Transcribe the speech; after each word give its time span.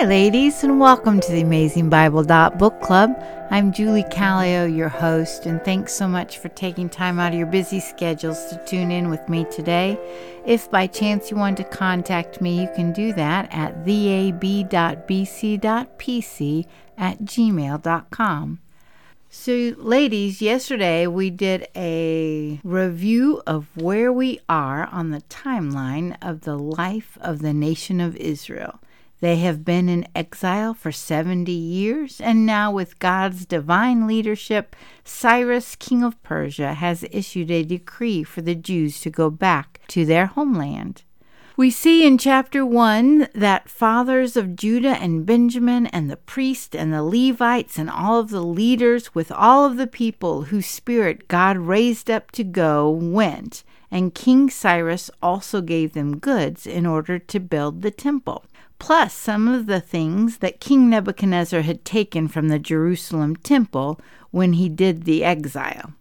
Hi, 0.00 0.06
ladies, 0.06 0.64
and 0.64 0.80
welcome 0.80 1.20
to 1.20 1.30
the 1.30 1.42
Amazing 1.42 1.90
Bible 1.90 2.24
Dot 2.24 2.58
Book 2.58 2.80
Club. 2.80 3.10
I'm 3.50 3.70
Julie 3.70 4.06
Callio, 4.10 4.64
your 4.64 4.88
host, 4.88 5.44
and 5.44 5.62
thanks 5.62 5.92
so 5.92 6.08
much 6.08 6.38
for 6.38 6.48
taking 6.48 6.88
time 6.88 7.18
out 7.18 7.34
of 7.34 7.38
your 7.38 7.46
busy 7.46 7.80
schedules 7.80 8.46
to 8.46 8.64
tune 8.64 8.90
in 8.90 9.10
with 9.10 9.28
me 9.28 9.44
today. 9.52 9.98
If 10.46 10.70
by 10.70 10.86
chance 10.86 11.30
you 11.30 11.36
want 11.36 11.58
to 11.58 11.64
contact 11.64 12.40
me, 12.40 12.62
you 12.62 12.68
can 12.74 12.94
do 12.94 13.12
that 13.12 13.52
at 13.52 13.84
theab.bc.pc 13.84 14.36
at 16.96 17.18
gmail.com. 17.18 18.60
So, 19.28 19.74
ladies, 19.76 20.40
yesterday 20.40 21.06
we 21.06 21.28
did 21.28 21.68
a 21.76 22.58
review 22.64 23.42
of 23.46 23.66
where 23.76 24.10
we 24.10 24.40
are 24.48 24.86
on 24.86 25.10
the 25.10 25.20
timeline 25.28 26.16
of 26.22 26.40
the 26.40 26.56
life 26.56 27.18
of 27.20 27.40
the 27.40 27.52
nation 27.52 28.00
of 28.00 28.16
Israel. 28.16 28.80
They 29.20 29.36
have 29.36 29.66
been 29.66 29.90
in 29.90 30.08
exile 30.14 30.72
for 30.72 30.90
70 30.90 31.52
years, 31.52 32.22
and 32.22 32.46
now, 32.46 32.72
with 32.72 32.98
God's 32.98 33.44
divine 33.44 34.06
leadership, 34.06 34.74
Cyrus, 35.04 35.76
king 35.76 36.02
of 36.02 36.22
Persia, 36.22 36.72
has 36.72 37.04
issued 37.10 37.50
a 37.50 37.62
decree 37.62 38.22
for 38.22 38.40
the 38.40 38.54
Jews 38.54 38.98
to 39.02 39.10
go 39.10 39.28
back 39.28 39.80
to 39.88 40.06
their 40.06 40.24
homeland. 40.24 41.02
We 41.54 41.70
see 41.70 42.06
in 42.06 42.16
chapter 42.16 42.64
1 42.64 43.28
that 43.34 43.68
fathers 43.68 44.38
of 44.38 44.56
Judah 44.56 44.96
and 44.96 45.26
Benjamin, 45.26 45.86
and 45.88 46.10
the 46.10 46.16
priests 46.16 46.74
and 46.74 46.90
the 46.90 47.02
Levites, 47.02 47.78
and 47.78 47.90
all 47.90 48.18
of 48.18 48.30
the 48.30 48.42
leaders 48.42 49.14
with 49.14 49.30
all 49.30 49.66
of 49.66 49.76
the 49.76 49.86
people 49.86 50.44
whose 50.44 50.64
spirit 50.64 51.28
God 51.28 51.58
raised 51.58 52.10
up 52.10 52.30
to 52.30 52.44
go 52.44 52.88
went, 52.88 53.64
and 53.90 54.14
King 54.14 54.48
Cyrus 54.48 55.10
also 55.22 55.60
gave 55.60 55.92
them 55.92 56.16
goods 56.16 56.66
in 56.66 56.86
order 56.86 57.18
to 57.18 57.38
build 57.38 57.82
the 57.82 57.90
temple 57.90 58.46
plus 58.80 59.14
some 59.14 59.46
of 59.46 59.66
the 59.66 59.80
things 59.80 60.38
that 60.38 60.58
King 60.58 60.90
Nebuchadnezzar 60.90 61.60
had 61.60 61.84
taken 61.84 62.26
from 62.26 62.48
the 62.48 62.58
Jerusalem 62.58 63.36
temple 63.36 64.00
when 64.32 64.54
he 64.54 64.68
did 64.68 65.04
the 65.04 65.22
exile. 65.22 65.92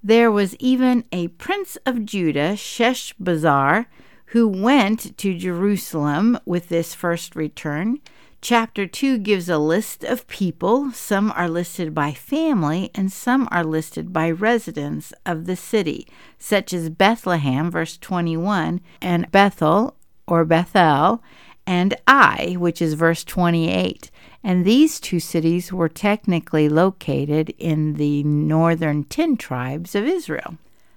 There 0.00 0.30
was 0.30 0.54
even 0.56 1.04
a 1.10 1.28
prince 1.28 1.76
of 1.84 2.04
Judah, 2.04 2.52
Sheshbazzar, 2.52 3.86
who 4.26 4.46
went 4.46 5.16
to 5.18 5.36
Jerusalem 5.36 6.38
with 6.44 6.68
this 6.68 6.94
first 6.94 7.34
return. 7.34 7.98
Chapter 8.40 8.86
2 8.86 9.18
gives 9.18 9.48
a 9.48 9.58
list 9.58 10.04
of 10.04 10.28
people. 10.28 10.92
Some 10.92 11.32
are 11.32 11.48
listed 11.48 11.94
by 11.94 12.12
family, 12.12 12.90
and 12.94 13.10
some 13.10 13.48
are 13.50 13.64
listed 13.64 14.12
by 14.12 14.30
residents 14.30 15.12
of 15.26 15.46
the 15.46 15.56
city, 15.56 16.06
such 16.38 16.72
as 16.72 16.90
Bethlehem, 16.90 17.70
verse 17.70 17.96
21, 17.96 18.80
and 19.02 19.30
Bethel 19.32 19.96
or 20.28 20.44
Bethel, 20.44 21.22
and 21.68 21.94
Ai, 22.06 22.56
which 22.58 22.80
is 22.80 22.94
verse 22.94 23.22
28. 23.24 24.10
And 24.42 24.64
these 24.64 24.98
two 24.98 25.20
cities 25.20 25.70
were 25.70 25.90
technically 25.90 26.66
located 26.66 27.54
in 27.58 27.94
the 27.94 28.24
northern 28.24 29.04
10 29.04 29.36
tribes 29.36 29.94
of 29.94 30.06
Israel. 30.06 30.56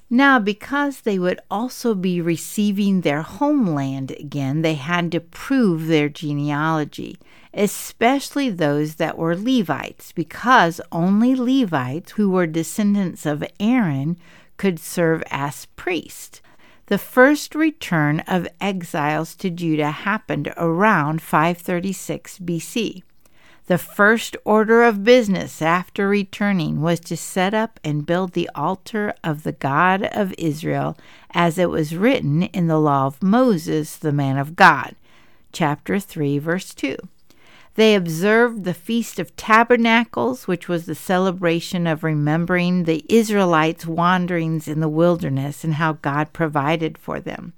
Now, 0.09 0.39
because 0.39 1.01
they 1.01 1.19
would 1.19 1.41
also 1.51 1.93
be 1.93 2.21
receiving 2.21 3.01
their 3.01 3.21
homeland 3.21 4.11
again, 4.11 4.61
they 4.61 4.75
had 4.75 5.11
to 5.11 5.19
prove 5.19 5.87
their 5.87 6.07
genealogy, 6.07 7.17
especially 7.53 8.49
those 8.49 8.95
that 8.95 9.17
were 9.17 9.35
Levites, 9.35 10.13
because 10.13 10.79
only 10.89 11.35
Levites 11.35 12.13
who 12.13 12.29
were 12.29 12.47
descendants 12.47 13.25
of 13.25 13.43
Aaron 13.59 14.17
could 14.55 14.79
serve 14.79 15.21
as 15.31 15.65
priests. 15.75 16.41
The 16.91 16.97
first 16.97 17.55
return 17.55 18.19
of 18.27 18.49
exiles 18.59 19.33
to 19.35 19.49
Judah 19.49 19.91
happened 19.91 20.51
around 20.57 21.21
536 21.21 22.39
BC. 22.39 23.03
The 23.67 23.77
first 23.77 24.35
order 24.43 24.83
of 24.83 25.01
business 25.01 25.61
after 25.61 26.09
returning 26.09 26.81
was 26.81 26.99
to 26.99 27.15
set 27.15 27.53
up 27.53 27.79
and 27.81 28.05
build 28.05 28.33
the 28.33 28.49
altar 28.53 29.13
of 29.23 29.43
the 29.43 29.53
God 29.53 30.03
of 30.03 30.35
Israel 30.37 30.97
as 31.33 31.57
it 31.57 31.69
was 31.69 31.95
written 31.95 32.43
in 32.43 32.67
the 32.67 32.77
law 32.77 33.05
of 33.05 33.23
Moses, 33.23 33.95
the 33.95 34.11
man 34.11 34.37
of 34.37 34.57
God. 34.57 34.93
Chapter 35.53 35.97
3, 35.97 36.39
verse 36.39 36.73
2. 36.73 36.97
They 37.75 37.95
observed 37.95 38.63
the 38.63 38.73
Feast 38.73 39.17
of 39.17 39.35
Tabernacles, 39.35 40.47
which 40.47 40.67
was 40.67 40.85
the 40.85 40.95
celebration 40.95 41.87
of 41.87 42.03
remembering 42.03 42.83
the 42.83 43.05
Israelites' 43.07 43.85
wanderings 43.85 44.67
in 44.67 44.81
the 44.81 44.89
wilderness 44.89 45.63
and 45.63 45.75
how 45.75 45.93
God 45.93 46.33
provided 46.33 46.97
for 46.97 47.19
them. 47.21 47.53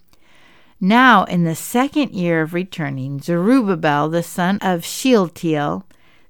Now, 0.79 1.23
in 1.23 1.45
the 1.45 1.55
second 1.55 2.11
year 2.11 2.41
of 2.41 2.53
returning, 2.53 3.21
Zerubbabel, 3.21 4.09
the 4.09 4.21
son 4.21 4.59
of 4.61 4.85
Shealtiel, 4.85 5.85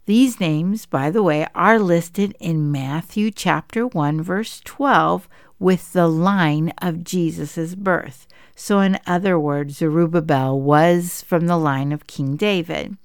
these 0.05 0.39
names, 0.39 0.85
by 0.85 1.09
the 1.09 1.23
way, 1.23 1.47
are 1.55 1.79
listed 1.79 2.35
in 2.39 2.71
Matthew 2.71 3.31
chapter 3.31 3.87
1, 3.87 4.21
verse 4.21 4.61
12, 4.63 5.27
with 5.59 5.93
the 5.93 6.07
line 6.07 6.73
of 6.79 7.03
Jesus' 7.03 7.73
birth. 7.73 8.27
So, 8.55 8.79
in 8.79 8.99
other 9.07 9.39
words, 9.39 9.77
Zerubbabel 9.77 10.59
was 10.59 11.23
from 11.23 11.47
the 11.47 11.57
line 11.57 11.91
of 11.91 12.05
King 12.05 12.35
David. 12.35 12.97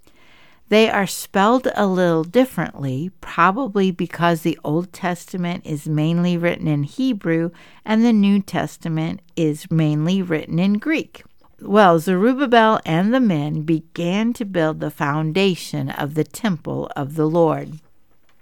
They 0.68 0.90
are 0.90 1.06
spelled 1.06 1.66
a 1.74 1.86
little 1.86 2.24
differently, 2.24 3.10
probably 3.22 3.90
because 3.90 4.42
the 4.42 4.58
Old 4.62 4.92
Testament 4.92 5.64
is 5.64 5.88
mainly 5.88 6.36
written 6.36 6.68
in 6.68 6.82
Hebrew 6.82 7.50
and 7.84 8.04
the 8.04 8.12
New 8.12 8.42
Testament 8.42 9.20
is 9.34 9.70
mainly 9.70 10.20
written 10.20 10.58
in 10.58 10.74
Greek. 10.74 11.24
Well, 11.60 11.98
Zerubbabel 11.98 12.80
and 12.84 13.12
the 13.12 13.20
men 13.20 13.62
began 13.62 14.32
to 14.34 14.44
build 14.44 14.80
the 14.80 14.90
foundation 14.90 15.88
of 15.90 16.14
the 16.14 16.24
temple 16.24 16.90
of 16.94 17.14
the 17.14 17.26
Lord. 17.26 17.80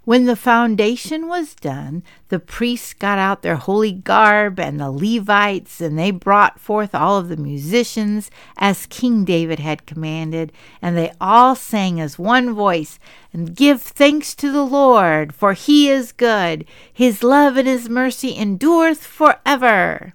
When 0.07 0.23
the 0.23 0.37
foundation 0.37 1.27
was 1.27 1.53
done, 1.53 2.01
the 2.29 2.39
priests 2.39 2.93
got 2.93 3.19
out 3.19 3.41
their 3.41 3.57
holy 3.57 3.91
garb 3.91 4.57
and 4.57 4.79
the 4.79 4.89
Levites, 4.89 5.81
and 5.81 5.99
they 5.99 6.11
brought 6.11 6.61
forth 6.61 6.95
all 6.95 7.17
of 7.17 7.27
the 7.27 7.35
musicians 7.35 8.31
as 8.55 8.85
King 8.85 9.25
David 9.25 9.59
had 9.59 9.85
commanded, 9.85 10.53
and 10.81 10.95
they 10.95 11.11
all 11.19 11.55
sang 11.55 11.99
as 11.99 12.17
one 12.17 12.53
voice, 12.53 12.99
and 13.33 13.53
give 13.53 13.81
thanks 13.81 14.33
to 14.35 14.49
the 14.49 14.63
Lord, 14.63 15.35
for 15.35 15.51
he 15.51 15.89
is 15.89 16.13
good. 16.13 16.63
His 16.93 17.21
love 17.21 17.57
and 17.57 17.67
his 17.67 17.89
mercy 17.89 18.33
endureth 18.33 19.05
forever. 19.05 20.13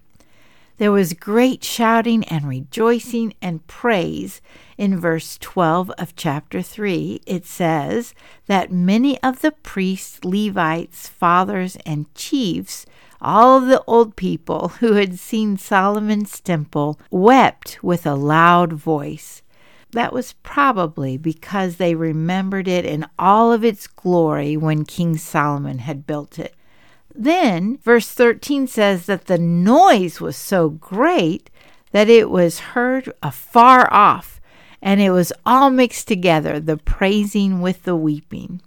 There 0.83 0.91
was 0.91 1.13
great 1.13 1.63
shouting 1.63 2.25
and 2.25 2.49
rejoicing 2.49 3.35
and 3.41 3.65
praise 3.69 4.41
in 4.77 4.99
verse 4.99 5.39
12 5.39 5.91
of 5.91 6.17
chapter 6.17 6.61
3, 6.61 7.21
it 7.25 7.47
says 7.47 8.17
that 8.49 8.73
many 8.73 9.23
of 9.23 9.43
the 9.43 9.53
priests, 9.53 10.25
Levites, 10.25 11.07
fathers, 11.07 11.77
and 11.87 12.13
chiefs, 12.17 12.85
all 13.21 13.59
of 13.59 13.69
the 13.69 13.81
old 13.87 14.17
people 14.17 14.71
who 14.81 14.95
had 14.95 15.21
seen 15.21 15.57
Solomon's 15.57 16.41
temple, 16.41 16.99
wept 17.13 17.79
with 17.81 18.05
a 18.05 18.17
loud 18.17 18.73
voice. 18.73 19.43
That 19.93 20.13
was 20.13 20.35
probably 20.43 21.17
because 21.17 21.77
they 21.77 21.95
remembered 21.95 22.67
it 22.67 22.85
in 22.85 23.07
all 23.21 23.53
of 23.53 23.65
its 23.65 23.87
glory 23.87 24.57
when 24.57 24.85
King 24.85 25.17
Solomon 25.17 25.79
had 25.79 26.09
built 26.09 26.41
it. 26.41 26.57
Then, 27.15 27.79
verse 27.79 28.11
13 28.11 28.67
says 28.67 29.07
that 29.07 29.27
the 29.27 29.39
noise 29.39 30.21
was 30.21 30.37
so 30.37 30.71
great 30.71 31.51
that 31.93 32.09
it 32.09 32.31
was 32.31 32.59
heard 32.59 33.13
afar 33.23 33.93
off 33.93 34.41
and 34.83 35.01
it 35.01 35.11
was 35.11 35.33
all 35.47 35.71
mixed 35.71 36.09
together, 36.09 36.59
the 36.59 36.77
praising 36.77 37.61
with 37.61 37.85
the 37.85 37.95
weeping. 37.95 38.61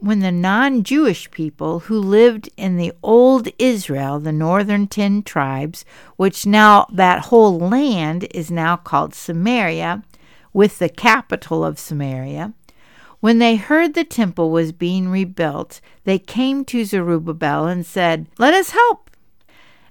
When 0.00 0.20
the 0.20 0.30
non 0.30 0.82
Jewish 0.82 1.30
people 1.30 1.80
who 1.80 1.98
lived 1.98 2.50
in 2.58 2.76
the 2.76 2.92
old 3.02 3.48
Israel, 3.58 4.20
the 4.20 4.32
northern 4.32 4.86
ten 4.86 5.22
tribes, 5.22 5.86
which 6.16 6.44
now 6.44 6.86
that 6.92 7.26
whole 7.26 7.58
land 7.58 8.28
is 8.32 8.50
now 8.50 8.76
called 8.76 9.14
Samaria, 9.14 10.02
with 10.52 10.78
the 10.78 10.90
capital 10.90 11.64
of 11.64 11.78
Samaria, 11.78 12.52
when 13.26 13.38
they 13.40 13.56
heard 13.56 13.94
the 13.94 14.04
temple 14.04 14.50
was 14.50 14.70
being 14.70 15.08
rebuilt, 15.08 15.80
they 16.04 16.18
came 16.18 16.64
to 16.64 16.84
Zerubbabel 16.84 17.66
and 17.66 17.84
said, 17.84 18.26
Let 18.38 18.54
us 18.54 18.70
help 18.70 19.06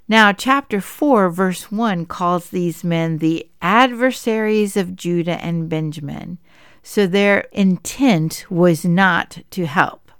now, 0.08 0.32
chapter 0.32 0.80
4, 0.80 1.30
verse 1.30 1.72
1 1.72 2.06
calls 2.06 2.50
these 2.50 2.84
men 2.84 3.18
the 3.18 3.48
adversaries 3.60 4.76
of 4.76 4.94
Judah 4.94 5.44
and 5.44 5.68
Benjamin. 5.68 6.38
So 6.80 7.08
their 7.08 7.40
intent 7.50 8.46
was 8.48 8.84
not 8.84 9.38
to 9.50 9.66
help. 9.66 10.12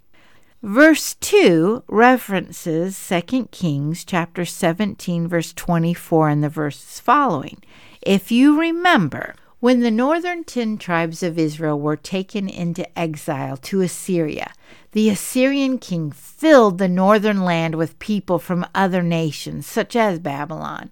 Verse 0.61 1.15
2 1.15 1.85
references 1.87 2.99
2 3.09 3.47
Kings 3.53 4.05
chapter 4.05 4.45
17 4.45 5.29
verse 5.29 5.53
24 5.53 6.31
and 6.31 6.43
the 6.43 6.49
verses 6.49 6.99
following. 6.99 7.63
If 8.03 8.33
you 8.33 8.59
remember, 8.59 9.37
when 9.59 9.81
the 9.81 9.91
northern 9.91 10.45
ten 10.45 10.77
tribes 10.77 11.23
of 11.23 11.39
Israel 11.39 11.81
were 11.81 11.97
taken 11.97 12.49
into 12.49 12.99
exile 12.99 13.57
to 13.57 13.81
Assyria, 13.81 14.53
the 14.93 15.09
Assyrian 15.09 15.79
king 15.79 16.11
filled 16.11 16.79
the 16.79 16.89
northern 16.89 17.43
land 17.43 17.75
with 17.75 17.99
people 17.99 18.39
from 18.39 18.67
other 18.75 19.03
nations, 19.03 19.67
such 19.67 19.97
as 19.97 20.19
Babylon. 20.19 20.91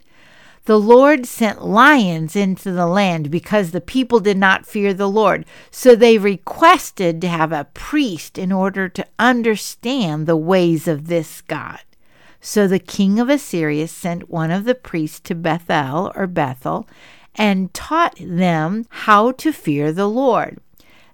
The 0.66 0.80
Lord 0.80 1.26
sent 1.26 1.62
lions 1.62 2.34
into 2.34 2.72
the 2.72 2.86
land 2.86 3.30
because 3.30 3.70
the 3.70 3.82
people 3.82 4.18
did 4.18 4.38
not 4.38 4.64
fear 4.64 4.94
the 4.94 5.10
Lord. 5.10 5.44
So 5.70 5.94
they 5.94 6.16
requested 6.16 7.20
to 7.20 7.28
have 7.28 7.52
a 7.52 7.68
priest 7.74 8.38
in 8.38 8.50
order 8.50 8.88
to 8.88 9.06
understand 9.18 10.26
the 10.26 10.38
ways 10.38 10.88
of 10.88 11.08
this 11.08 11.42
God. 11.42 11.80
So 12.40 12.66
the 12.66 12.78
king 12.78 13.20
of 13.20 13.28
Assyria 13.28 13.88
sent 13.88 14.30
one 14.30 14.50
of 14.50 14.64
the 14.64 14.74
priests 14.74 15.20
to 15.20 15.34
Bethel 15.34 16.10
or 16.14 16.26
Bethel 16.26 16.88
and 17.34 17.72
taught 17.74 18.16
them 18.20 18.86
how 18.88 19.32
to 19.32 19.52
fear 19.52 19.92
the 19.92 20.08
Lord. 20.08 20.58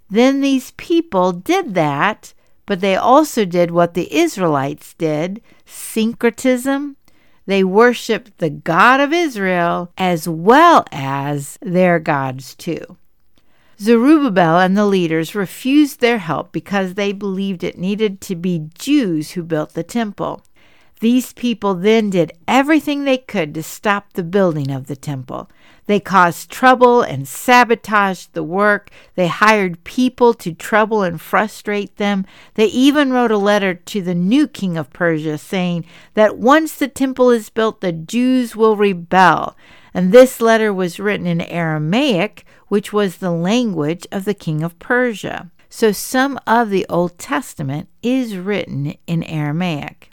Then 0.09 0.41
these 0.41 0.71
people 0.71 1.31
did 1.31 1.73
that, 1.73 2.33
but 2.65 2.81
they 2.81 2.95
also 2.95 3.45
did 3.45 3.71
what 3.71 3.93
the 3.93 4.13
Israelites 4.13 4.93
did 4.93 5.41
syncretism. 5.65 6.97
They 7.45 7.63
worshiped 7.63 8.37
the 8.37 8.49
God 8.49 8.99
of 8.99 9.13
Israel 9.13 9.91
as 9.97 10.27
well 10.27 10.85
as 10.91 11.57
their 11.61 11.99
gods 11.99 12.55
too. 12.55 12.97
Zerubbabel 13.79 14.59
and 14.59 14.77
the 14.77 14.85
leaders 14.85 15.33
refused 15.33 16.01
their 16.01 16.19
help 16.19 16.51
because 16.51 16.93
they 16.93 17.11
believed 17.11 17.63
it 17.63 17.79
needed 17.79 18.21
to 18.21 18.35
be 18.35 18.69
Jews 18.75 19.31
who 19.31 19.41
built 19.41 19.73
the 19.73 19.81
temple. 19.83 20.43
These 21.01 21.33
people 21.33 21.73
then 21.73 22.11
did 22.11 22.31
everything 22.47 23.03
they 23.03 23.17
could 23.17 23.55
to 23.55 23.63
stop 23.63 24.13
the 24.13 24.21
building 24.23 24.69
of 24.69 24.85
the 24.85 24.95
temple. 24.95 25.49
They 25.87 25.99
caused 25.99 26.51
trouble 26.51 27.01
and 27.01 27.27
sabotaged 27.27 28.33
the 28.33 28.43
work. 28.43 28.91
They 29.15 29.27
hired 29.27 29.83
people 29.83 30.35
to 30.35 30.53
trouble 30.53 31.01
and 31.01 31.19
frustrate 31.19 31.97
them. 31.97 32.23
They 32.53 32.67
even 32.67 33.11
wrote 33.11 33.31
a 33.31 33.37
letter 33.37 33.73
to 33.73 34.01
the 34.03 34.13
new 34.13 34.47
king 34.47 34.77
of 34.77 34.93
Persia 34.93 35.39
saying 35.39 35.85
that 36.13 36.37
once 36.37 36.75
the 36.75 36.87
temple 36.87 37.31
is 37.31 37.49
built, 37.49 37.81
the 37.81 37.91
Jews 37.91 38.55
will 38.55 38.75
rebel. 38.75 39.57
And 39.95 40.11
this 40.11 40.39
letter 40.39 40.71
was 40.71 40.99
written 40.99 41.25
in 41.25 41.41
Aramaic, 41.41 42.45
which 42.67 42.93
was 42.93 43.17
the 43.17 43.31
language 43.31 44.05
of 44.11 44.25
the 44.25 44.35
king 44.35 44.61
of 44.61 44.77
Persia. 44.77 45.49
So 45.67 45.91
some 45.91 46.39
of 46.45 46.69
the 46.69 46.85
Old 46.89 47.17
Testament 47.17 47.89
is 48.03 48.37
written 48.37 48.93
in 49.07 49.23
Aramaic. 49.23 50.10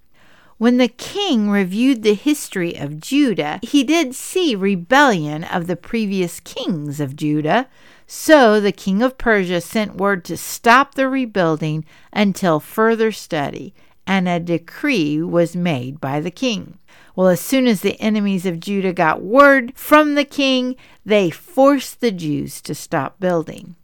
When 0.59 0.79
the 0.79 0.89
king 0.89 1.51
reviewed 1.51 2.03
the 2.03 2.15
history 2.15 2.75
of 2.75 2.99
Judah, 2.99 3.61
he 3.63 3.85
did 3.85 4.17
see 4.17 4.57
rebellion 4.57 5.45
of 5.45 5.69
the 5.69 5.77
previous 5.77 6.41
kings 6.41 6.99
of 6.99 7.15
Judah. 7.15 7.69
So 8.09 8.61
the 8.61 8.73
king 8.73 9.01
of 9.01 9.19
Persia 9.19 9.61
sent 9.61 9.95
word 9.95 10.25
to 10.25 10.37
stop 10.37 10.97
the 10.97 11.09
rebuilding 11.09 11.85
until 12.13 12.59
further 12.59 13.13
study, 13.13 13.73
and 14.05 14.29
a 14.29 14.41
decree 14.41 15.23
was 15.23 15.55
made 15.55 16.01
by 16.01 16.19
the 16.19 16.33
king. 16.33 16.79
Well, 17.15 17.29
as 17.29 17.41
soon 17.41 17.69
as 17.69 17.83
the 17.83 18.01
enemies 18.01 18.45
of 18.45 18.59
Judah 18.59 18.93
got 18.93 19.23
word 19.23 19.73
from 19.77 20.17
the 20.17 20.25
king, 20.25 20.75
they 21.07 21.31
forced 21.31 22.01
the 22.01 22.11
Jews 22.11 22.61
to 22.63 22.75
stop 22.75 23.21
building. 23.21 23.77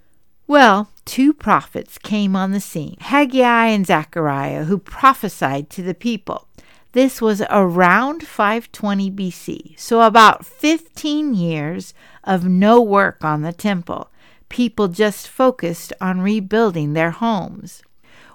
Well, 0.49 0.91
two 1.05 1.33
prophets 1.33 1.99
came 1.99 2.35
on 2.35 2.51
the 2.51 2.61
scene 2.61 2.97
Haggai 2.99 3.67
and 3.67 3.87
Zechariah, 3.87 4.65
who 4.65 4.79
prophesied 4.79 5.71
to 5.71 5.83
the 5.83 5.95
people. 5.95 6.49
This 6.95 7.21
was 7.21 7.43
around 7.51 8.25
520 8.25 9.11
BC, 9.11 9.77
so 9.77 10.03
about 10.03 10.47
15 10.47 11.35
years 11.35 11.93
of 12.23 12.45
no 12.45 12.81
work 12.81 13.25
on 13.25 13.43
the 13.43 13.53
temple. 13.53 14.13
People 14.49 14.87
just 14.87 15.27
focused 15.27 15.93
on 16.01 16.21
rebuilding 16.21 16.93
their 16.93 17.11
homes. 17.11 17.83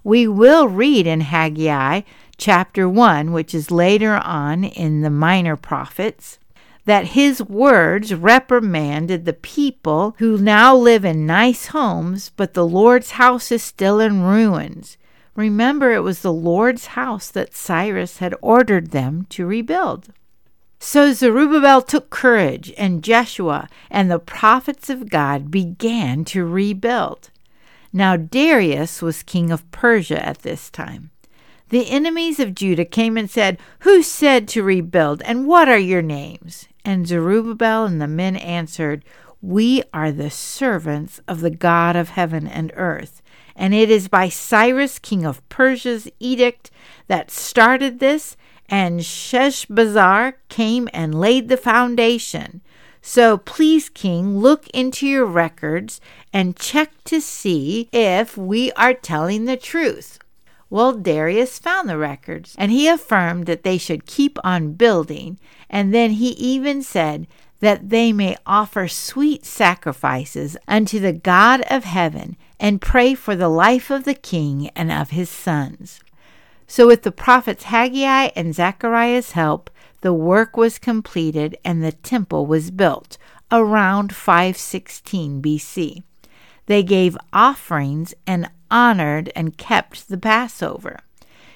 We 0.03 0.27
will 0.27 0.67
read 0.67 1.07
in 1.07 1.21
Haggai 1.21 2.01
chapter 2.35 2.89
1, 2.89 3.31
which 3.31 3.55
is 3.55 3.71
later 3.71 4.15
on 4.15 4.65
in 4.65 5.03
the 5.03 5.09
Minor 5.09 5.55
Prophets, 5.55 6.37
that 6.83 7.15
his 7.15 7.41
words 7.41 8.13
reprimanded 8.13 9.23
the 9.23 9.31
people 9.31 10.15
who 10.17 10.37
now 10.37 10.75
live 10.75 11.05
in 11.05 11.25
nice 11.25 11.67
homes, 11.67 12.31
but 12.35 12.55
the 12.55 12.67
Lord's 12.67 13.11
house 13.11 13.53
is 13.53 13.63
still 13.63 14.01
in 14.01 14.21
ruins. 14.21 14.97
Remember, 15.35 15.91
it 15.91 16.03
was 16.03 16.21
the 16.21 16.33
Lord's 16.33 16.87
house 16.87 17.29
that 17.29 17.55
Cyrus 17.55 18.17
had 18.17 18.35
ordered 18.41 18.91
them 18.91 19.25
to 19.29 19.45
rebuild. 19.45 20.13
So 20.79 21.11
Zerubbabel 21.11 21.81
took 21.81 22.09
courage, 22.09 22.73
and 22.77 23.03
Jeshua 23.03 23.67
and 23.89 24.09
the 24.09 24.19
prophets 24.19 24.89
of 24.89 25.09
God 25.09 25.51
began 25.51 26.23
to 26.25 26.45
rebuild. 26.45 27.29
Now 27.91 28.15
Darius 28.15 29.01
was 29.01 29.23
king 29.23 29.51
of 29.51 29.69
Persia 29.71 30.25
at 30.25 30.39
this 30.39 30.69
time. 30.69 31.11
The 31.69 31.89
enemies 31.89 32.39
of 32.39 32.55
Judah 32.55 32.85
came 32.85 33.17
and 33.17 33.29
said, 33.29 33.59
Who 33.79 34.01
said 34.01 34.47
to 34.49 34.63
rebuild, 34.63 35.21
and 35.23 35.47
what 35.47 35.67
are 35.67 35.77
your 35.77 36.01
names? 36.01 36.67
And 36.83 37.07
Zerubbabel 37.07 37.85
and 37.85 38.01
the 38.01 38.07
men 38.07 38.37
answered, 38.37 39.03
We 39.41 39.83
are 39.93 40.11
the 40.11 40.31
servants 40.31 41.19
of 41.27 41.41
the 41.41 41.51
God 41.51 41.95
of 41.95 42.09
heaven 42.09 42.47
and 42.47 42.71
earth 42.75 43.21
and 43.59 43.75
it 43.75 43.91
is 43.91 44.07
by 44.07 44.29
Cyrus, 44.29 44.97
king 44.97 45.25
of 45.25 45.47
Persia's 45.49 46.07
edict, 46.19 46.71
that 47.07 47.29
started 47.29 47.99
this, 47.99 48.37
and 48.69 49.01
Sheshbazzar 49.01 50.35
came 50.47 50.87
and 50.93 51.13
laid 51.13 51.49
the 51.49 51.57
foundation. 51.57 52.61
So 53.01 53.37
please, 53.37 53.89
King, 53.89 54.39
look 54.39 54.67
into 54.69 55.05
your 55.05 55.25
records 55.25 55.99
and 56.31 56.55
check 56.55 56.91
to 57.05 57.19
see 57.19 57.89
if 57.91 58.37
we 58.37 58.71
are 58.73 58.93
telling 58.93 59.45
the 59.45 59.57
truth. 59.57 60.19
Well, 60.69 60.93
Darius 60.93 61.59
found 61.59 61.89
the 61.89 61.97
records, 61.97 62.55
and 62.57 62.71
he 62.71 62.87
affirmed 62.87 63.45
that 63.47 63.63
they 63.63 63.77
should 63.77 64.05
keep 64.05 64.37
on 64.43 64.73
building, 64.73 65.37
and 65.69 65.93
then 65.93 66.11
he 66.11 66.29
even 66.29 66.81
said 66.81 67.27
that 67.59 67.89
they 67.89 68.13
may 68.13 68.37
offer 68.45 68.87
sweet 68.87 69.45
sacrifices 69.45 70.55
unto 70.67 70.99
the 70.99 71.13
God 71.13 71.61
of 71.69 71.83
heaven 71.83 72.37
and 72.59 72.81
pray 72.81 73.13
for 73.13 73.35
the 73.35 73.49
life 73.49 73.89
of 73.89 74.05
the 74.05 74.13
king 74.13 74.69
and 74.75 74.91
of 74.91 75.09
his 75.09 75.29
sons. 75.29 76.01
So, 76.67 76.87
with 76.87 77.03
the 77.03 77.11
prophets 77.11 77.65
Haggai 77.65 78.29
and 78.35 78.53
Zechariah's 78.53 79.31
help, 79.31 79.69
the 80.01 80.13
work 80.13 80.55
was 80.55 80.79
completed 80.79 81.57
and 81.65 81.83
the 81.83 81.91
temple 81.91 82.45
was 82.45 82.71
built 82.71 83.17
around 83.51 84.13
516 84.15 85.41
BC. 85.41 86.03
They 86.67 86.83
gave 86.83 87.17
offerings 87.33 88.13
and 88.27 88.49
honored 88.69 89.31
and 89.35 89.57
kept 89.57 90.07
the 90.07 90.17
Passover. 90.17 90.99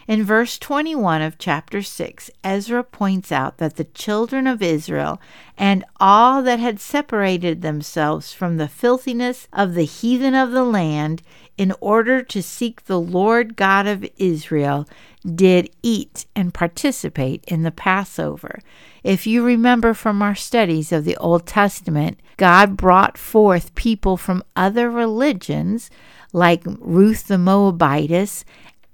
In 0.08 0.24
verse 0.24 0.58
21 0.58 1.22
of 1.22 1.38
chapter 1.38 1.82
6, 1.82 2.30
Ezra 2.44 2.84
points 2.84 3.32
out 3.32 3.58
that 3.58 3.78
the 3.78 3.86
children 3.86 4.48
of 4.48 4.62
Israel 4.62 5.22
and 5.58 5.86
all 6.00 6.42
that 6.44 6.60
had 6.60 6.80
separated 6.80 7.62
themselves 7.62 8.34
from 8.34 8.58
the 8.58 8.68
filthiness 8.68 9.48
of 9.54 9.76
the 9.76 9.86
heathen 9.86 10.36
of 10.36 10.52
the 10.52 10.66
land 10.66 11.22
in 11.58 11.74
order 11.80 12.22
to 12.22 12.42
seek 12.42 12.86
the 12.86 13.00
Lord 13.00 13.56
God 13.56 13.88
of 13.88 14.06
Israel 14.18 14.88
did 15.24 15.70
eat 15.82 16.26
and 16.36 16.54
participate 16.54 17.46
in 17.48 17.64
the 17.64 17.72
Passover. 17.72 18.60
If 19.04 19.26
you 19.26 19.44
remember 19.44 19.94
from 19.94 20.22
our 20.22 20.36
studies 20.36 20.92
of 20.92 21.06
the 21.06 21.16
Old 21.18 21.46
Testament, 21.46 22.20
God 22.36 22.76
brought 22.76 23.18
forth 23.18 23.76
people 23.76 24.18
from 24.18 24.44
other 24.56 24.90
religions 24.90 25.90
like 26.34 26.64
Ruth 26.66 27.28
the 27.28 27.38
Moabitess 27.38 28.44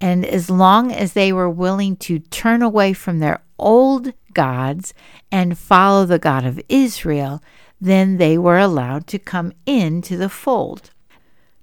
and 0.01 0.25
as 0.25 0.49
long 0.49 0.91
as 0.91 1.13
they 1.13 1.33
were 1.33 1.49
willing 1.49 1.95
to 1.97 2.19
turn 2.19 2.61
away 2.61 2.93
from 2.93 3.19
their 3.19 3.41
old 3.57 4.13
gods 4.33 4.93
and 5.31 5.57
follow 5.57 6.05
the 6.05 6.19
God 6.19 6.45
of 6.45 6.61
Israel, 6.69 7.43
then 7.81 8.17
they 8.17 8.37
were 8.37 8.57
allowed 8.57 9.07
to 9.07 9.19
come 9.19 9.53
into 9.65 10.17
the 10.17 10.29
fold. 10.29 10.91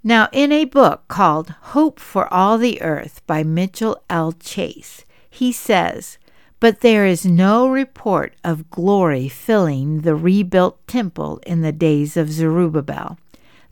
Now, 0.02 0.28
in 0.32 0.52
a 0.52 0.66
book 0.66 1.08
called 1.08 1.54
Hope 1.72 1.98
for 1.98 2.32
All 2.32 2.58
the 2.58 2.80
Earth 2.80 3.22
by 3.26 3.42
Mitchell 3.42 4.02
L. 4.08 4.32
Chase, 4.32 5.04
he 5.28 5.50
says, 5.50 6.18
But 6.60 6.80
there 6.80 7.06
is 7.06 7.26
no 7.26 7.68
report 7.68 8.34
of 8.44 8.70
glory 8.70 9.28
filling 9.28 10.02
the 10.02 10.14
rebuilt 10.14 10.86
temple 10.86 11.40
in 11.46 11.62
the 11.62 11.72
days 11.72 12.16
of 12.16 12.30
Zerubbabel 12.30 13.18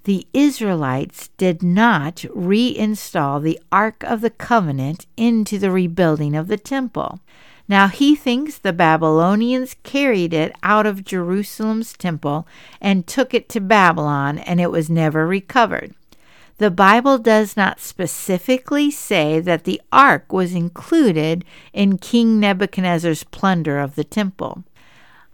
the 0.04 0.26
Israelites 0.32 1.28
did 1.36 1.62
not 1.62 2.16
reinstall 2.34 3.42
the 3.42 3.58
Ark 3.72 4.02
of 4.04 4.20
the 4.20 4.30
Covenant 4.30 5.06
into 5.16 5.58
the 5.58 5.70
rebuilding 5.70 6.36
of 6.36 6.48
the 6.48 6.58
temple. 6.58 7.20
Now 7.66 7.88
he 7.88 8.14
thinks 8.14 8.58
the 8.58 8.74
Babylonians 8.74 9.76
carried 9.82 10.34
it 10.34 10.54
out 10.62 10.84
of 10.84 11.04
Jerusalem's 11.04 11.94
temple 11.94 12.46
and 12.80 13.06
took 13.06 13.32
it 13.32 13.48
to 13.50 13.60
Babylon, 13.60 14.38
and 14.38 14.60
it 14.60 14.70
was 14.70 14.90
never 14.90 15.26
recovered. 15.26 15.94
The 16.58 16.70
Bible 16.70 17.18
does 17.18 17.56
not 17.56 17.80
specifically 17.80 18.90
say 18.90 19.40
that 19.40 19.64
the 19.64 19.80
ark 19.90 20.32
was 20.32 20.54
included 20.54 21.44
in 21.72 21.98
King 21.98 22.38
Nebuchadnezzar's 22.38 23.24
plunder 23.24 23.80
of 23.80 23.96
the 23.96 24.04
temple. 24.04 24.64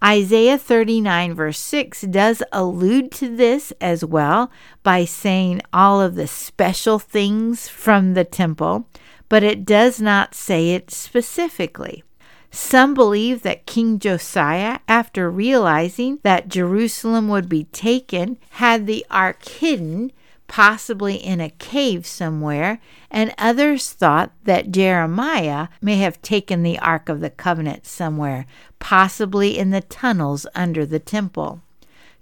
Isaiah 0.03 0.57
39, 0.57 1.35
verse 1.35 1.59
6, 1.59 2.03
does 2.03 2.43
allude 2.53 3.13
to 3.13 3.35
this 3.35 3.73
as 3.81 4.03
well 4.05 4.51
by 4.83 5.05
saying 5.05 5.61
all 5.73 6.01
of 6.01 6.15
the 6.15 6.27
special 6.27 6.99
things 6.99 7.69
from 7.69 8.15
the 8.15 8.25
temple, 8.25 8.89
but 9.29 9.43
it 9.43 9.67
does 9.67 10.01
not 10.01 10.35
say 10.35 10.71
it 10.71 10.91
specifically. 10.91 12.03
Some 12.51 12.95
believe 12.95 13.43
that 13.43 13.67
King 13.67 13.99
Josiah, 13.99 14.81
after 14.89 15.31
realizing 15.31 16.19
that 16.23 16.49
Jerusalem 16.49 17.29
would 17.29 17.49
be 17.49 17.65
taken, 17.65 18.39
had 18.51 18.87
the 18.87 19.07
ark 19.11 19.47
hidden, 19.47 20.13
possibly 20.51 21.15
in 21.15 21.41
a 21.41 21.49
cave 21.49 22.05
somewhere, 22.05 22.81
and 23.09 23.33
others 23.39 23.93
thought 23.93 24.33
that 24.43 24.73
Jeremiah 24.73 25.69
may 25.81 25.99
have 25.99 26.21
taken 26.23 26.65
the 26.65 26.77
Ark 26.81 27.09
of 27.09 27.21
the 27.21 27.31
Covenant 27.31 27.87
somewhere, 27.87 28.47
possibly 28.81 29.57
in 29.57 29.71
the 29.71 29.81
tunnels 29.81 30.49
under 30.53 30.85
the 30.85 30.99
temple. 30.99 31.63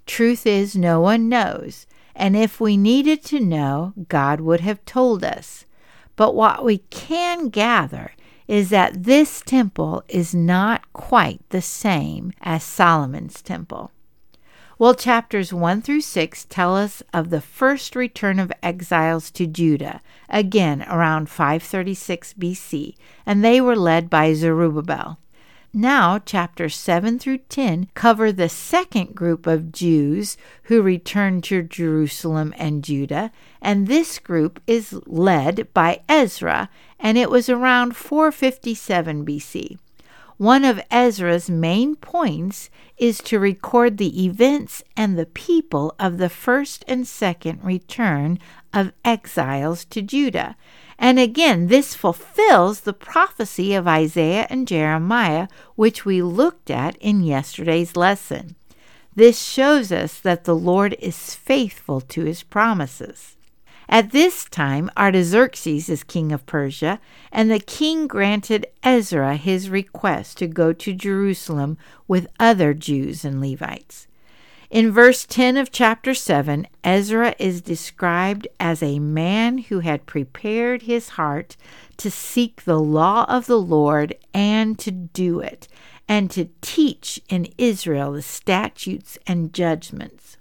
Truth 0.05 0.47
is, 0.47 0.77
no 0.77 1.01
one 1.01 1.31
knows, 1.31 1.87
and 2.15 2.37
if 2.37 2.61
we 2.61 2.77
needed 2.77 3.25
to 3.25 3.41
know, 3.41 3.95
God 4.11 4.43
would 4.43 4.61
have 4.61 4.85
told 4.85 5.25
us. 5.25 5.65
But 6.15 6.35
what 6.35 6.63
we 6.63 6.79
can 6.91 7.49
gather 7.49 8.13
is 8.47 8.69
that 8.69 9.05
this 9.05 9.41
temple 9.41 10.05
is 10.07 10.35
not 10.35 10.93
quite 10.93 11.41
the 11.49 11.63
same 11.63 12.35
as 12.43 12.63
Solomon's 12.63 13.41
temple. 13.41 13.91
Well, 14.81 14.95
chapters 14.95 15.53
1 15.53 15.83
through 15.83 16.03
6 16.03 16.45
tell 16.45 16.77
us 16.77 17.03
of 17.13 17.31
the 17.31 17.41
first 17.41 17.97
return 17.97 18.39
of 18.39 18.53
exiles 18.63 19.29
to 19.33 19.45
Judah, 19.45 20.01
again 20.29 20.87
around 20.89 21.29
536 21.29 22.35
BC, 22.35 22.95
and 23.27 23.45
they 23.45 23.61
were 23.61 23.75
led 23.75 24.09
by 24.09 24.35
Zerubbabel. 24.35 25.19
Now, 25.75 26.21
chapters 26.21 26.77
7 26.77 27.19
through 27.19 27.39
10 27.39 27.89
cover 27.95 28.31
the 28.31 28.49
second 28.49 29.17
group 29.17 29.49
of 29.49 29.73
Jews 29.73 30.37
who 30.65 30.81
returned 30.81 31.43
to 31.45 31.65
Jerusalem 31.65 32.55
and 32.57 32.85
Judah, 32.85 33.33
and 33.61 33.89
this 33.89 34.21
group 34.21 34.61
is 34.69 34.93
led 35.07 35.75
by 35.75 36.03
Ezra, 36.09 36.71
and 37.01 37.19
it 37.19 37.31
was 37.31 37.49
around 37.49 37.97
457 37.97 39.27
BC. 39.27 39.79
One 40.39 40.65
of 40.65 40.81
Ezra's 40.89 41.51
main 41.51 41.97
points 41.97 42.71
is 42.97 43.19
to 43.23 43.41
record 43.41 43.99
the 43.99 44.25
events 44.25 44.85
and 44.97 45.19
the 45.19 45.27
people 45.27 45.97
of 45.99 46.19
the 46.19 46.29
first 46.29 46.85
and 46.87 47.09
second 47.09 47.65
return 47.65 48.39
of 48.73 48.93
exiles 49.05 49.85
to 49.87 50.01
Judah. 50.01 50.55
And 50.97 51.19
again, 51.19 51.67
this 51.67 51.95
fulfills 51.95 52.81
the 52.81 52.93
prophecy 52.93 53.75
of 53.75 53.89
Isaiah 53.89 54.47
and 54.49 54.69
Jeremiah, 54.69 55.49
which 55.75 56.05
we 56.05 56.23
looked 56.23 56.71
at 56.71 56.97
in 56.99 57.25
yesterday's 57.25 57.97
lesson. 57.97 58.55
This 59.17 59.43
shows 59.43 59.91
us 59.91 60.21
that 60.21 60.45
the 60.45 60.55
Lord 60.55 60.95
is 61.01 61.35
faithful 61.35 62.01
to 62.03 62.23
his 62.23 62.45
promises. 62.45 63.37
At 63.91 64.13
this 64.13 64.45
time, 64.45 64.91
Artaxerxes 64.99 65.89
is 65.89 66.05
king 66.05 66.31
of 66.31 66.45
Persia, 66.45 67.01
and 67.33 67.51
the 67.51 67.59
king 67.59 68.07
granted 68.07 68.67
Ezra 68.83 69.37
his 69.37 69.71
request 69.71 70.37
to 70.39 70.47
go 70.47 70.75
to 70.75 70.93
Jerusalem 70.93 71.79
with 72.07 72.27
other 72.39 72.75
Jews 72.75 73.25
and 73.25 73.41
Levites. 73.41 74.07
In 74.71 74.93
verse 74.93 75.25
10 75.25 75.57
of 75.57 75.73
chapter 75.73 76.13
7, 76.13 76.67
Ezra 76.85 77.35
is 77.39 77.63
described 77.63 78.47
as 78.61 78.83
a 78.83 78.99
man 78.99 79.57
who 79.57 79.81
had 79.81 80.05
prepared 80.05 80.83
his 80.83 81.11
heart 81.11 81.57
to 81.97 82.11
seek 82.11 82.65
the 82.65 82.79
law 82.79 83.25
of 83.27 83.47
the 83.47 83.59
Lord 83.59 84.15
and 84.35 84.79
to 84.81 84.91
do 84.91 85.41
it, 85.41 85.67
and 86.07 86.31
to 86.33 86.51
teach 86.61 87.19
in 87.31 87.49
Israel 87.57 88.13
the 88.13 88.21
statutes 88.21 89.17
and 89.27 89.55
judgments. 89.55 90.38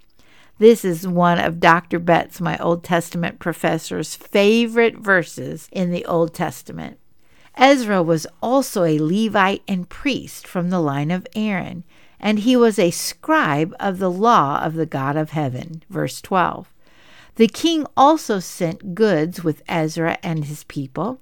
This 0.60 0.84
is 0.84 1.08
one 1.08 1.40
of 1.40 1.60
Dr. 1.60 2.00
Betts, 2.00 2.42
my 2.42 2.58
Old 2.58 2.84
Testament 2.84 3.40
professor's 3.40 4.16
favorite 4.16 4.98
verses 4.98 5.70
in 5.72 5.92
the 5.92 6.06
Old 6.06 6.34
Testament. 6.34 7.00
Ezra 7.56 8.02
was 8.04 8.28
also 8.42 8.84
a 8.84 9.00
Levite 9.00 9.64
and 9.68 9.90
priest 9.90 10.48
from 10.48 10.70
the 10.70 10.80
line 10.80 11.12
of 11.12 11.28
Aaron 11.36 11.84
and 12.20 12.40
he 12.40 12.56
was 12.56 12.80
a 12.80 12.92
scribe 12.92 13.76
of 13.80 14.00
the 14.00 14.12
law 14.12 14.62
of 14.64 14.74
the 14.74 14.86
God 14.86 15.16
of 15.16 15.32
heaven. 15.32 15.84
Verse 15.90 16.22
12. 16.22 16.72
The 17.36 17.48
king 17.48 17.86
also 17.96 18.40
sent 18.40 18.96
goods 18.96 19.44
with 19.44 19.62
Ezra 19.68 20.18
and 20.24 20.46
his 20.46 20.64
people. 20.64 21.22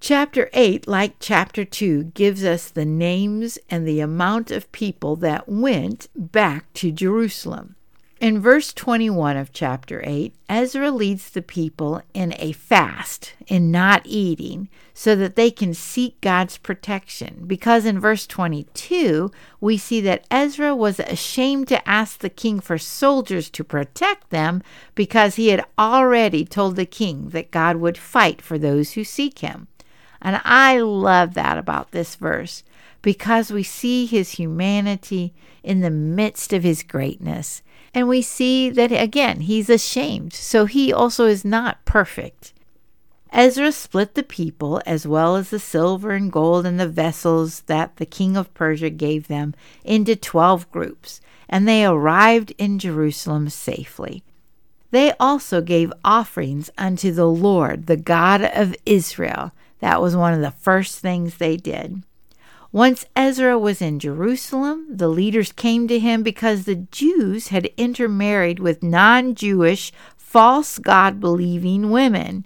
Chapter 0.00 0.48
8, 0.52 0.88
like 0.88 1.16
chapter 1.20 1.64
2, 1.64 2.04
gives 2.14 2.44
us 2.44 2.70
the 2.70 2.84
names 2.84 3.58
and 3.68 3.86
the 3.86 4.00
amount 4.00 4.50
of 4.50 4.70
people 4.72 5.16
that 5.16 5.48
went 5.48 6.08
back 6.14 6.72
to 6.74 6.92
Jerusalem. 6.92 7.76
In 8.18 8.40
verse 8.40 8.72
21 8.72 9.36
of 9.36 9.52
chapter 9.52 10.00
8, 10.02 10.34
Ezra 10.48 10.90
leads 10.90 11.28
the 11.28 11.42
people 11.42 12.00
in 12.14 12.34
a 12.38 12.52
fast, 12.52 13.34
in 13.46 13.70
not 13.70 14.00
eating, 14.06 14.70
so 14.94 15.14
that 15.16 15.36
they 15.36 15.50
can 15.50 15.74
seek 15.74 16.18
God's 16.22 16.56
protection. 16.56 17.44
Because 17.46 17.84
in 17.84 18.00
verse 18.00 18.26
22, 18.26 19.30
we 19.60 19.76
see 19.76 20.00
that 20.00 20.26
Ezra 20.30 20.74
was 20.74 20.98
ashamed 20.98 21.68
to 21.68 21.86
ask 21.86 22.20
the 22.20 22.30
king 22.30 22.58
for 22.58 22.78
soldiers 22.78 23.50
to 23.50 23.62
protect 23.62 24.30
them 24.30 24.62
because 24.94 25.34
he 25.34 25.48
had 25.48 25.66
already 25.78 26.46
told 26.46 26.76
the 26.76 26.86
king 26.86 27.28
that 27.30 27.50
God 27.50 27.76
would 27.76 27.98
fight 27.98 28.40
for 28.40 28.58
those 28.58 28.92
who 28.92 29.04
seek 29.04 29.40
him. 29.40 29.68
And 30.22 30.40
I 30.42 30.80
love 30.80 31.34
that 31.34 31.58
about 31.58 31.90
this 31.90 32.14
verse 32.14 32.64
because 33.02 33.52
we 33.52 33.62
see 33.62 34.06
his 34.06 34.32
humanity 34.32 35.34
in 35.62 35.80
the 35.80 35.90
midst 35.90 36.54
of 36.54 36.62
his 36.62 36.82
greatness. 36.82 37.62
And 37.96 38.08
we 38.08 38.20
see 38.20 38.68
that 38.68 38.92
again, 38.92 39.40
he's 39.40 39.70
ashamed. 39.70 40.34
So 40.34 40.66
he 40.66 40.92
also 40.92 41.24
is 41.24 41.46
not 41.46 41.82
perfect. 41.86 42.52
Ezra 43.32 43.72
split 43.72 44.14
the 44.14 44.22
people, 44.22 44.82
as 44.84 45.06
well 45.06 45.34
as 45.34 45.48
the 45.48 45.58
silver 45.58 46.10
and 46.10 46.30
gold 46.30 46.66
and 46.66 46.78
the 46.78 46.86
vessels 46.86 47.60
that 47.62 47.96
the 47.96 48.04
king 48.04 48.36
of 48.36 48.52
Persia 48.52 48.90
gave 48.90 49.28
them, 49.28 49.54
into 49.82 50.14
twelve 50.14 50.70
groups, 50.70 51.22
and 51.48 51.66
they 51.66 51.86
arrived 51.86 52.52
in 52.58 52.78
Jerusalem 52.78 53.48
safely. 53.48 54.22
They 54.90 55.12
also 55.18 55.62
gave 55.62 55.90
offerings 56.04 56.68
unto 56.76 57.10
the 57.12 57.28
Lord, 57.28 57.86
the 57.86 57.96
God 57.96 58.42
of 58.42 58.76
Israel. 58.84 59.52
That 59.80 60.02
was 60.02 60.14
one 60.14 60.34
of 60.34 60.42
the 60.42 60.50
first 60.50 60.98
things 60.98 61.38
they 61.38 61.56
did. 61.56 62.02
Once 62.72 63.06
Ezra 63.14 63.58
was 63.58 63.80
in 63.80 63.98
Jerusalem, 63.98 64.86
the 64.90 65.08
leaders 65.08 65.52
came 65.52 65.86
to 65.88 65.98
him 65.98 66.22
because 66.22 66.64
the 66.64 66.86
Jews 66.90 67.48
had 67.48 67.70
intermarried 67.76 68.58
with 68.58 68.82
non 68.82 69.34
Jewish, 69.34 69.92
false 70.16 70.78
God 70.78 71.20
believing 71.20 71.90
women. 71.90 72.44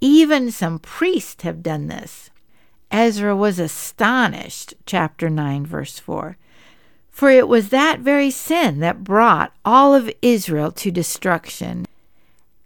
Even 0.00 0.50
some 0.50 0.78
priests 0.78 1.44
have 1.44 1.62
done 1.62 1.86
this. 1.86 2.30
Ezra 2.90 3.34
was 3.34 3.58
astonished, 3.58 4.74
chapter 4.84 5.30
9, 5.30 5.64
verse 5.64 5.98
4. 5.98 6.36
For 7.10 7.30
it 7.30 7.46
was 7.46 7.68
that 7.68 8.00
very 8.00 8.30
sin 8.30 8.80
that 8.80 9.04
brought 9.04 9.54
all 9.64 9.94
of 9.94 10.10
Israel 10.20 10.72
to 10.72 10.90
destruction. 10.90 11.86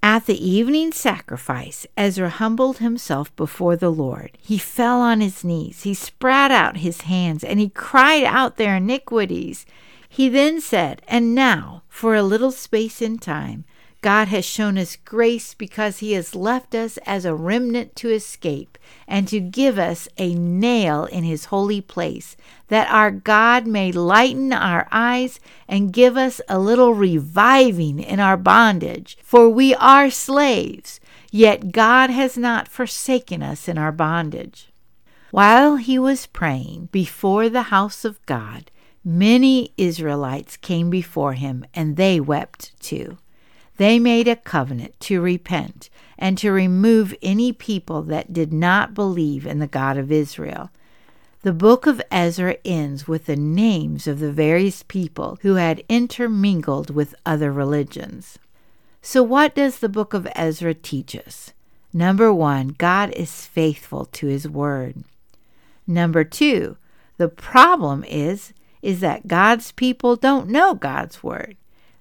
At 0.08 0.26
the 0.26 0.48
evening 0.48 0.92
sacrifice, 0.92 1.84
Ezra 1.96 2.30
humbled 2.30 2.78
himself 2.78 3.34
before 3.34 3.74
the 3.74 3.90
Lord. 3.90 4.38
He 4.40 4.56
fell 4.56 5.00
on 5.00 5.20
his 5.20 5.42
knees, 5.42 5.82
he 5.82 5.94
spread 5.94 6.52
out 6.52 6.76
his 6.76 7.00
hands, 7.00 7.42
and 7.42 7.58
he 7.58 7.70
cried 7.70 8.22
out 8.22 8.56
their 8.56 8.76
iniquities. 8.76 9.66
He 10.08 10.28
then 10.28 10.60
said, 10.60 11.02
And 11.08 11.34
now, 11.34 11.82
for 11.88 12.14
a 12.14 12.22
little 12.22 12.52
space 12.52 13.02
in 13.02 13.18
time, 13.18 13.64
God 14.06 14.28
has 14.28 14.44
shown 14.44 14.78
us 14.78 14.94
grace 14.94 15.52
because 15.52 15.98
He 15.98 16.12
has 16.12 16.36
left 16.36 16.76
us 16.76 16.96
as 17.06 17.24
a 17.24 17.34
remnant 17.34 17.96
to 17.96 18.08
escape 18.08 18.78
and 19.08 19.26
to 19.26 19.40
give 19.40 19.80
us 19.80 20.06
a 20.16 20.32
nail 20.32 21.06
in 21.06 21.24
His 21.24 21.46
holy 21.46 21.80
place, 21.80 22.36
that 22.68 22.88
our 22.88 23.10
God 23.10 23.66
may 23.66 23.90
lighten 23.90 24.52
our 24.52 24.86
eyes 24.92 25.40
and 25.66 25.92
give 25.92 26.16
us 26.16 26.40
a 26.48 26.56
little 26.56 26.94
reviving 26.94 27.98
in 27.98 28.20
our 28.20 28.36
bondage. 28.36 29.18
For 29.24 29.48
we 29.48 29.74
are 29.74 30.08
slaves, 30.08 31.00
yet 31.32 31.72
God 31.72 32.08
has 32.08 32.38
not 32.38 32.68
forsaken 32.68 33.42
us 33.42 33.66
in 33.66 33.76
our 33.76 33.90
bondage. 33.90 34.70
While 35.32 35.78
he 35.78 35.98
was 35.98 36.26
praying 36.26 36.90
before 36.92 37.48
the 37.48 37.74
house 37.74 38.04
of 38.04 38.24
God, 38.24 38.70
many 39.04 39.72
Israelites 39.76 40.56
came 40.56 40.90
before 40.90 41.32
him, 41.32 41.66
and 41.74 41.96
they 41.96 42.20
wept 42.20 42.80
too. 42.80 43.18
They 43.76 43.98
made 43.98 44.26
a 44.28 44.36
covenant 44.36 44.98
to 45.00 45.20
repent 45.20 45.90
and 46.18 46.38
to 46.38 46.50
remove 46.50 47.14
any 47.20 47.52
people 47.52 48.02
that 48.02 48.32
did 48.32 48.52
not 48.52 48.94
believe 48.94 49.46
in 49.46 49.58
the 49.58 49.66
God 49.66 49.98
of 49.98 50.10
Israel. 50.10 50.70
The 51.42 51.52
book 51.52 51.86
of 51.86 52.02
Ezra 52.10 52.56
ends 52.64 53.06
with 53.06 53.26
the 53.26 53.36
names 53.36 54.06
of 54.06 54.18
the 54.18 54.32
various 54.32 54.82
people 54.82 55.38
who 55.42 55.54
had 55.54 55.84
intermingled 55.88 56.90
with 56.90 57.14
other 57.24 57.52
religions. 57.52 58.38
So, 59.02 59.22
what 59.22 59.54
does 59.54 59.78
the 59.78 59.88
book 59.88 60.14
of 60.14 60.26
Ezra 60.34 60.74
teach 60.74 61.14
us? 61.14 61.52
Number 61.92 62.32
one, 62.32 62.74
God 62.78 63.12
is 63.12 63.46
faithful 63.46 64.06
to 64.06 64.26
his 64.26 64.48
word. 64.48 65.04
Number 65.86 66.24
two, 66.24 66.76
the 67.16 67.28
problem 67.28 68.04
is 68.04 68.52
is 68.82 69.00
that 69.00 69.28
God's 69.28 69.72
people 69.72 70.16
don't 70.16 70.48
know 70.48 70.74
God's 70.74 71.22
word. 71.22 71.56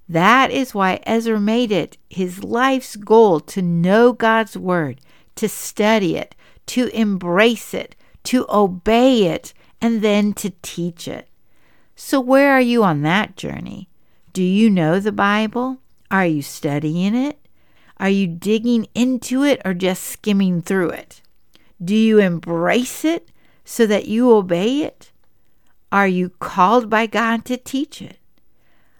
That 0.08 0.50
is 0.50 0.74
why 0.74 1.00
Ezra 1.04 1.40
made 1.40 1.72
it 1.72 1.98
his 2.08 2.44
life's 2.44 2.96
goal 2.96 3.40
to 3.40 3.62
know 3.62 4.12
God's 4.12 4.56
Word, 4.56 5.00
to 5.34 5.48
study 5.48 6.16
it, 6.16 6.34
to 6.66 6.86
embrace 6.88 7.74
it, 7.74 7.96
to 8.24 8.46
obey 8.48 9.24
it, 9.24 9.52
and 9.80 10.02
then 10.02 10.32
to 10.34 10.50
teach 10.62 11.08
it. 11.08 11.28
So, 11.96 12.20
where 12.20 12.52
are 12.52 12.60
you 12.60 12.84
on 12.84 13.02
that 13.02 13.36
journey? 13.36 13.88
Do 14.32 14.42
you 14.42 14.70
know 14.70 15.00
the 15.00 15.12
Bible? 15.12 15.78
Are 16.10 16.26
you 16.26 16.42
studying 16.42 17.14
it? 17.14 17.38
Are 17.98 18.10
you 18.10 18.26
digging 18.26 18.86
into 18.94 19.42
it 19.42 19.60
or 19.64 19.74
just 19.74 20.02
skimming 20.04 20.60
through 20.60 20.90
it? 20.90 21.22
Do 21.82 21.96
you 21.96 22.18
embrace 22.18 23.04
it 23.04 23.30
so 23.64 23.86
that 23.86 24.06
you 24.06 24.30
obey 24.30 24.82
it? 24.82 25.10
Are 25.90 26.06
you 26.06 26.30
called 26.38 26.90
by 26.90 27.06
God 27.06 27.44
to 27.46 27.56
teach 27.56 28.02
it? 28.02 28.18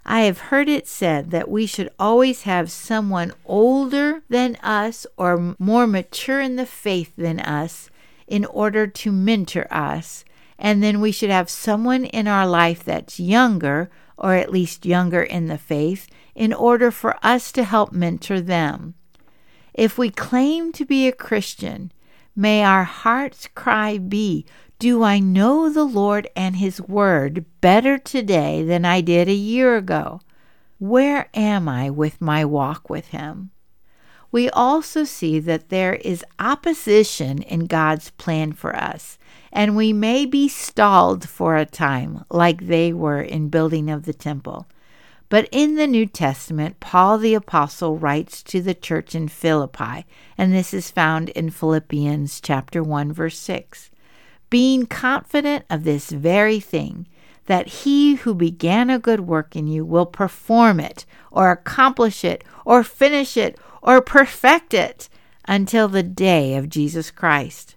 I 0.08 0.20
have 0.20 0.38
heard 0.38 0.68
it 0.68 0.86
said 0.86 1.32
that 1.32 1.50
we 1.50 1.66
should 1.66 1.90
always 1.98 2.42
have 2.42 2.70
someone 2.70 3.32
older 3.44 4.22
than 4.28 4.54
us 4.62 5.04
or 5.16 5.56
more 5.58 5.88
mature 5.88 6.40
in 6.40 6.54
the 6.54 6.64
faith 6.64 7.12
than 7.16 7.40
us 7.40 7.90
in 8.28 8.44
order 8.44 8.86
to 8.86 9.10
mentor 9.10 9.66
us, 9.68 10.25
and 10.60 10.80
then 10.80 11.00
we 11.00 11.10
should 11.10 11.30
have 11.30 11.50
someone 11.50 12.04
in 12.04 12.28
our 12.28 12.46
life 12.46 12.84
that's 12.84 13.18
younger, 13.18 13.90
or 14.16 14.34
at 14.34 14.52
least 14.52 14.86
younger 14.86 15.25
in 15.25 15.48
the 15.48 15.58
faith, 15.58 16.06
in 16.36 16.52
order 16.52 16.92
for 16.92 17.16
us 17.25 17.50
to 17.50 17.64
help 17.64 17.90
mentor 17.90 18.40
them. 18.40 18.94
If 19.75 19.98
we 19.98 20.10
claim 20.10 20.70
to 20.75 20.84
be 20.84 21.08
a 21.08 21.12
Christian, 21.12 21.90
may 22.37 22.62
our 22.62 22.85
heart's 22.85 23.49
cry 23.55 23.99
be 23.99 24.45
do 24.78 25.02
I 25.02 25.19
know 25.19 25.71
the 25.71 25.85
Lord 25.85 26.28
and 26.37 26.57
His 26.57 26.83
Word 26.83 27.47
better 27.62 27.97
today 27.97 28.62
than 28.62 28.85
I 28.85 29.00
did 29.00 29.26
a 29.26 29.33
year 29.33 29.76
ago? 29.76 30.21
Where 30.78 31.31
am 31.33 31.66
I 31.66 31.88
with 31.88 32.21
my 32.21 32.45
walk 32.45 32.90
with 32.90 33.07
Him? 33.09 33.52
We 34.31 34.50
also 34.50 35.05
see 35.05 35.38
that 35.40 35.71
there 35.71 35.95
is 35.95 36.26
opposition 36.38 37.40
in 37.40 37.66
God's 37.66 38.11
plan 38.11 38.52
for 38.52 38.76
us, 38.76 39.16
and 39.50 39.75
we 39.75 39.95
may 39.95 40.26
be 40.26 40.47
stalled 40.47 41.26
for 41.26 41.57
a 41.57 41.64
time, 41.64 42.25
like 42.28 42.66
they 42.66 42.93
were 42.93 43.23
in 43.23 43.49
building 43.49 43.88
of 43.88 44.05
the 44.05 44.12
temple. 44.12 44.66
But 45.28 45.49
in 45.50 45.75
the 45.75 45.87
New 45.87 46.06
Testament, 46.06 46.78
Paul 46.78 47.18
the 47.18 47.35
Apostle 47.35 47.99
writes 47.99 48.42
to 48.45 48.61
the 48.61 48.75
church 48.75 49.14
in 49.14 49.28
Philippi, 49.28 50.06
and 50.38 50.52
this 50.52 50.73
is 50.73 50.90
found 50.90 51.30
in 51.30 51.50
Philippians 51.50 52.40
chapter 52.40 52.83
1 52.83 53.12
verse 53.12 53.38
6 53.38 53.90
being 54.50 54.87
confident 54.87 55.64
of 55.68 55.85
this 55.85 56.11
very 56.11 56.61
thing, 56.61 57.06
that 57.47 57.68
he 57.68 58.16
who 58.16 58.35
began 58.35 58.90
a 58.90 58.99
good 58.99 59.21
work 59.21 59.54
in 59.54 59.66
you 59.66 59.85
will 59.85 60.06
perform 60.06 60.80
it, 60.80 61.04
or 61.30 61.50
accomplish 61.50 62.25
it, 62.25 62.45
or 62.64 62.83
finish 62.83 63.37
it, 63.37 63.59
or 63.83 64.00
perfect 64.00 64.75
it 64.75 65.09
until 65.47 65.88
the 65.88 66.02
day 66.02 66.56
of 66.56 66.68
Jesus 66.68 67.11
Christ. 67.11 67.76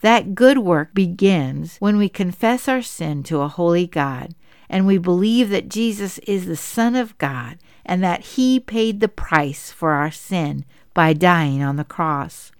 That 0.00 0.34
good 0.34 0.58
work 0.58 0.94
begins 0.94 1.76
when 1.78 1.96
we 1.96 2.08
confess 2.08 2.68
our 2.68 2.82
sin 2.82 3.22
to 3.24 3.40
a 3.40 3.48
holy 3.48 3.86
God 3.86 4.34
and 4.68 4.86
we 4.86 4.98
believe 4.98 5.50
that 5.50 5.68
Jesus 5.68 6.18
is 6.18 6.46
the 6.46 6.56
Son 6.56 6.94
of 6.94 7.16
God 7.18 7.58
and 7.84 8.02
that 8.02 8.20
He 8.20 8.58
paid 8.58 9.00
the 9.00 9.08
price 9.08 9.70
for 9.70 9.92
our 9.92 10.10
sin 10.10 10.64
by 10.94 11.12
dying 11.12 11.62
on 11.62 11.76
the 11.76 11.84
cross. 11.84 12.52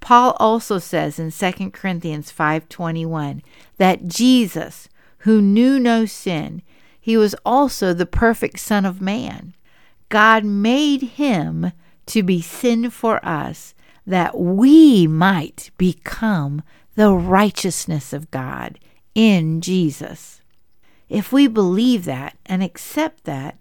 Paul 0.00 0.36
also 0.38 0.78
says 0.78 1.18
in 1.18 1.30
2 1.30 1.72
Corinthians 1.72 2.30
5:21 2.30 3.42
that 3.76 4.08
Jesus, 4.08 4.88
who 5.18 5.42
knew 5.42 5.78
no 5.78 6.06
sin, 6.06 6.62
he 7.00 7.16
was 7.16 7.34
also 7.44 7.92
the 7.92 8.06
perfect 8.06 8.58
son 8.60 8.84
of 8.84 9.00
man. 9.00 9.54
God 10.08 10.44
made 10.44 11.02
him 11.02 11.72
to 12.06 12.22
be 12.22 12.40
sin 12.40 12.90
for 12.90 13.24
us 13.24 13.74
that 14.06 14.38
we 14.38 15.06
might 15.06 15.70
become 15.76 16.62
the 16.94 17.12
righteousness 17.12 18.12
of 18.12 18.30
God 18.30 18.78
in 19.14 19.60
Jesus. 19.60 20.40
If 21.08 21.32
we 21.32 21.46
believe 21.46 22.04
that 22.04 22.36
and 22.46 22.62
accept 22.62 23.24
that, 23.24 23.58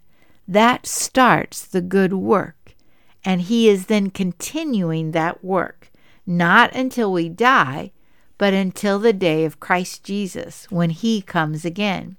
that 0.47 0.85
starts 0.85 1.65
the 1.65 1.81
good 1.81 2.13
work, 2.13 2.75
and 3.23 3.41
He 3.41 3.69
is 3.69 3.85
then 3.85 4.09
continuing 4.09 5.11
that 5.11 5.43
work 5.43 5.91
not 6.27 6.75
until 6.75 7.11
we 7.11 7.29
die, 7.29 7.93
but 8.37 8.53
until 8.53 8.99
the 8.99 9.13
day 9.13 9.45
of 9.45 9.61
Christ 9.61 10.03
Jesus 10.03 10.67
when 10.69 10.89
he 10.89 11.21
comes 11.21 11.63
again. 11.63 12.17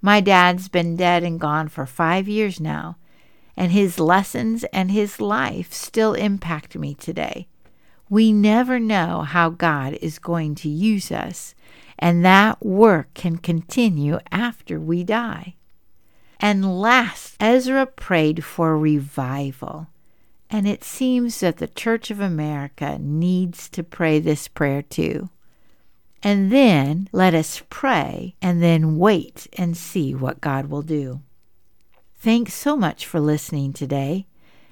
My 0.00 0.20
dad's 0.20 0.68
been 0.68 0.96
dead 0.96 1.24
and 1.24 1.40
gone 1.40 1.68
for 1.68 1.84
five 1.84 2.28
years 2.28 2.60
now, 2.60 2.96
and 3.56 3.72
his 3.72 3.98
lessons 3.98 4.64
and 4.72 4.92
his 4.92 5.20
life 5.20 5.72
still 5.72 6.14
impact 6.14 6.76
me 6.76 6.94
today. 6.94 7.48
We 8.08 8.32
never 8.32 8.78
know 8.78 9.22
how 9.22 9.50
God 9.50 9.94
is 10.00 10.18
going 10.18 10.54
to 10.56 10.68
use 10.68 11.10
us, 11.10 11.54
and 11.98 12.24
that 12.24 12.64
work 12.64 13.14
can 13.14 13.38
continue 13.38 14.18
after 14.30 14.78
we 14.78 15.02
die. 15.02 15.56
And 16.38 16.80
last, 16.80 17.36
Ezra 17.40 17.86
prayed 17.86 18.44
for 18.44 18.78
revival. 18.78 19.88
And 20.48 20.68
it 20.68 20.84
seems 20.84 21.40
that 21.40 21.56
the 21.56 21.66
Church 21.66 22.10
of 22.10 22.20
America 22.20 22.98
needs 23.00 23.68
to 23.70 23.82
pray 23.82 24.20
this 24.20 24.46
prayer 24.46 24.82
too. 24.82 25.30
And 26.22 26.52
then 26.52 27.08
let 27.12 27.34
us 27.34 27.62
pray 27.68 28.36
and 28.40 28.62
then 28.62 28.98
wait 28.98 29.48
and 29.54 29.76
see 29.76 30.14
what 30.14 30.40
God 30.40 30.66
will 30.66 30.82
do. 30.82 31.20
Thanks 32.18 32.54
so 32.54 32.76
much 32.76 33.06
for 33.06 33.20
listening 33.20 33.72
today. 33.72 34.26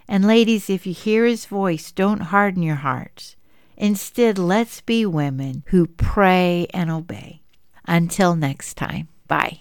And 0.09 0.27
ladies, 0.27 0.69
if 0.69 0.87
you 0.87 0.95
hear 0.95 1.25
his 1.25 1.47
voice, 1.47 1.93
don't 1.93 2.21
harden 2.21 2.63
your 2.63 2.77
hearts. 2.77 3.37
Instead, 3.77 4.39
let's 4.39 4.81
be 4.81 5.05
women 5.05 5.65
who 5.69 5.87
pray 5.87 6.67
and 6.73 6.91
obey. 6.91 7.43
Until 7.87 8.35
next 8.37 8.77
time, 8.77 9.09
bye. 9.29 9.53